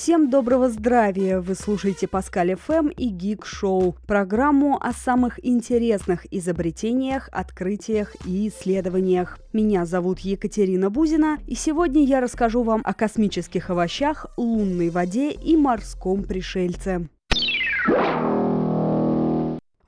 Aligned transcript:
Всем 0.00 0.30
доброго 0.30 0.68
здравия! 0.70 1.40
Вы 1.40 1.56
слушаете 1.56 2.06
Паскаль 2.06 2.54
ФМ 2.54 2.86
и 2.86 3.08
Гик 3.08 3.44
Шоу, 3.44 3.96
программу 4.06 4.78
о 4.80 4.92
самых 4.92 5.44
интересных 5.44 6.24
изобретениях, 6.32 7.28
открытиях 7.32 8.14
и 8.24 8.46
исследованиях. 8.46 9.40
Меня 9.52 9.86
зовут 9.86 10.20
Екатерина 10.20 10.88
Бузина, 10.88 11.38
и 11.48 11.56
сегодня 11.56 12.04
я 12.04 12.20
расскажу 12.20 12.62
вам 12.62 12.80
о 12.84 12.94
космических 12.94 13.70
овощах, 13.70 14.26
лунной 14.36 14.90
воде 14.90 15.32
и 15.32 15.56
морском 15.56 16.22
пришельце. 16.22 17.08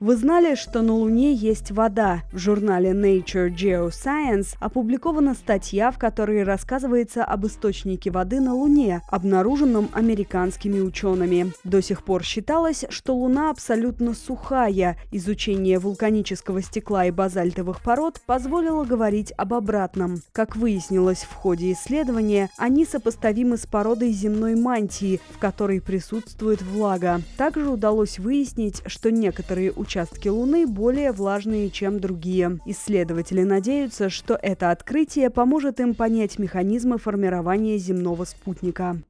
Вы 0.01 0.15
знали, 0.15 0.55
что 0.55 0.81
на 0.81 0.95
Луне 0.95 1.31
есть 1.31 1.69
вода? 1.69 2.23
В 2.31 2.39
журнале 2.39 2.89
Nature 2.89 3.55
Geoscience 3.55 4.55
опубликована 4.59 5.35
статья, 5.35 5.91
в 5.91 5.99
которой 5.99 6.41
рассказывается 6.41 7.23
об 7.23 7.45
источнике 7.45 8.09
воды 8.09 8.39
на 8.39 8.55
Луне, 8.55 9.03
обнаруженном 9.09 9.89
американскими 9.93 10.79
учеными. 10.79 11.53
До 11.63 11.83
сих 11.83 12.03
пор 12.03 12.23
считалось, 12.23 12.83
что 12.89 13.15
Луна 13.15 13.51
абсолютно 13.51 14.15
сухая. 14.15 14.97
Изучение 15.11 15.77
вулканического 15.77 16.63
стекла 16.63 17.05
и 17.05 17.11
базальтовых 17.11 17.83
пород 17.83 18.21
позволило 18.25 18.85
говорить 18.85 19.31
об 19.37 19.53
обратном. 19.53 20.23
Как 20.31 20.55
выяснилось 20.55 21.21
в 21.29 21.33
ходе 21.35 21.73
исследования, 21.73 22.49
они 22.57 22.85
сопоставимы 22.85 23.55
с 23.55 23.67
породой 23.67 24.09
земной 24.13 24.55
мантии, 24.55 25.21
в 25.29 25.37
которой 25.37 25.79
присутствует 25.79 26.63
влага. 26.63 27.21
Также 27.37 27.69
удалось 27.69 28.17
выяснить, 28.17 28.81
что 28.87 29.11
некоторые 29.11 29.71
ученые 29.71 29.90
участки 29.91 30.29
Луны 30.29 30.65
более 30.65 31.11
влажные, 31.11 31.69
чем 31.69 31.99
другие. 31.99 32.59
Исследователи 32.65 33.43
надеются, 33.43 34.09
что 34.09 34.39
это 34.41 34.71
открытие 34.71 35.29
поможет 35.29 35.81
им 35.81 35.95
понять 35.95 36.39
механизмы 36.39 36.97
формирования 36.97 37.77
земного 37.77 38.23
спутника. 38.23 39.01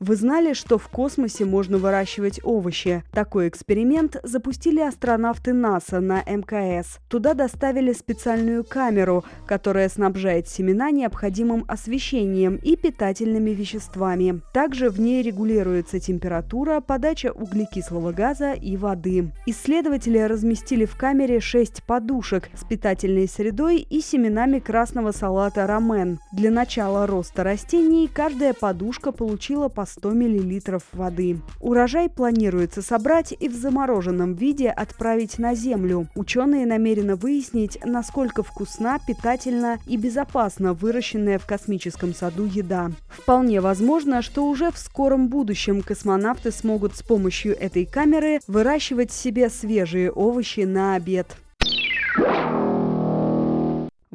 Вы 0.00 0.14
знали, 0.14 0.52
что 0.52 0.78
в 0.78 0.86
космосе 0.86 1.44
можно 1.44 1.76
выращивать 1.76 2.38
овощи? 2.44 3.02
Такой 3.10 3.48
эксперимент 3.48 4.16
запустили 4.22 4.78
астронавты 4.78 5.52
НАСА 5.52 5.98
на 5.98 6.22
МКС. 6.22 7.00
Туда 7.08 7.34
доставили 7.34 7.92
специальную 7.92 8.62
камеру, 8.62 9.24
которая 9.44 9.88
снабжает 9.88 10.46
семена 10.46 10.92
необходимым 10.92 11.64
освещением 11.66 12.60
и 12.62 12.76
питательными 12.76 13.50
веществами. 13.50 14.40
Также 14.54 14.88
в 14.88 15.00
ней 15.00 15.20
регулируется 15.20 15.98
температура, 15.98 16.80
подача 16.80 17.32
углекислого 17.32 18.12
газа 18.12 18.52
и 18.52 18.76
воды. 18.76 19.32
Исследователи 19.46 20.18
разместили 20.18 20.84
в 20.84 20.96
камере 20.96 21.40
6 21.40 21.82
подушек 21.82 22.50
с 22.54 22.64
питательной 22.64 23.26
средой 23.26 23.78
и 23.78 24.00
семенами 24.00 24.60
красного 24.60 25.10
салата 25.10 25.66
рамен. 25.66 26.20
Для 26.32 26.52
начала 26.52 27.08
роста 27.08 27.42
растений 27.42 28.06
каждая 28.06 28.54
подушка 28.54 29.10
получила 29.10 29.68
по 29.68 29.87
100 29.88 30.10
мл 30.10 30.78
воды. 30.92 31.40
Урожай 31.60 32.08
планируется 32.08 32.82
собрать 32.82 33.34
и 33.38 33.48
в 33.48 33.54
замороженном 33.54 34.34
виде 34.34 34.68
отправить 34.68 35.38
на 35.38 35.54
землю. 35.54 36.08
Ученые 36.14 36.66
намерены 36.66 37.16
выяснить, 37.16 37.78
насколько 37.84 38.42
вкусна, 38.42 38.98
питательна 39.06 39.78
и 39.86 39.96
безопасна 39.96 40.74
выращенная 40.74 41.38
в 41.38 41.46
космическом 41.46 42.14
саду 42.14 42.44
еда. 42.44 42.90
Вполне 43.08 43.60
возможно, 43.60 44.22
что 44.22 44.46
уже 44.46 44.70
в 44.70 44.78
скором 44.78 45.28
будущем 45.28 45.82
космонавты 45.82 46.50
смогут 46.52 46.96
с 46.96 47.02
помощью 47.02 47.58
этой 47.58 47.86
камеры 47.86 48.40
выращивать 48.46 49.12
себе 49.12 49.48
свежие 49.48 50.12
овощи 50.12 50.60
на 50.60 50.94
обед. 50.94 51.36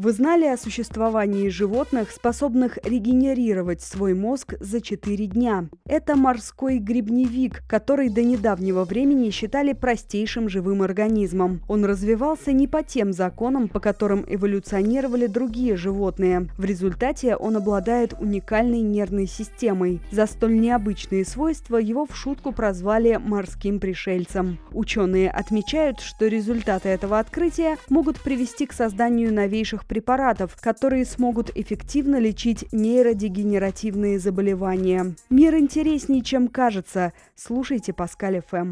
Вы 0.03 0.11
знали 0.11 0.45
о 0.47 0.57
существовании 0.57 1.47
животных, 1.47 2.11
способных 2.11 2.77
регенерировать 2.83 3.81
свой 3.81 4.13
мозг 4.13 4.55
за 4.59 4.81
4 4.81 5.27
дня? 5.27 5.69
Это 5.85 6.17
морской 6.17 6.79
грибневик, 6.79 7.63
который 7.69 8.09
до 8.09 8.21
недавнего 8.21 8.83
времени 8.83 9.29
считали 9.29 9.71
простейшим 9.71 10.49
живым 10.49 10.81
организмом. 10.81 11.61
Он 11.69 11.85
развивался 11.85 12.51
не 12.51 12.67
по 12.67 12.83
тем 12.83 13.13
законам, 13.13 13.69
по 13.69 13.79
которым 13.79 14.25
эволюционировали 14.27 15.27
другие 15.27 15.77
животные. 15.77 16.49
В 16.57 16.65
результате 16.65 17.37
он 17.37 17.55
обладает 17.55 18.13
уникальной 18.19 18.81
нервной 18.81 19.25
системой. 19.25 20.01
За 20.11 20.25
столь 20.25 20.59
необычные 20.59 21.23
свойства 21.23 21.77
его 21.77 22.05
в 22.05 22.13
шутку 22.13 22.51
прозвали 22.51 23.21
морским 23.23 23.79
пришельцем. 23.79 24.59
Ученые 24.73 25.29
отмечают, 25.29 26.01
что 26.01 26.27
результаты 26.27 26.89
этого 26.89 27.19
открытия 27.19 27.77
могут 27.87 28.19
привести 28.19 28.65
к 28.65 28.73
созданию 28.73 29.33
новейших 29.33 29.85
препаратов, 29.93 30.57
которые 30.59 31.05
смогут 31.05 31.51
эффективно 31.53 32.17
лечить 32.19 32.65
нейродегенеративные 32.71 34.17
заболевания. 34.17 35.13
Мир 35.29 35.55
интереснее, 35.55 36.23
чем 36.23 36.47
кажется. 36.47 37.13
Слушайте 37.35 37.93
Паскаль 37.93 38.41
ФМ. 38.41 38.71